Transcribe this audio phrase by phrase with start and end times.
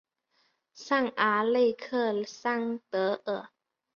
[0.73, 3.49] 圣阿勒克桑德尔。